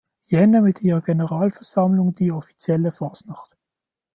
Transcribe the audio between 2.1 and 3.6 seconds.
die offizielle Fasnacht.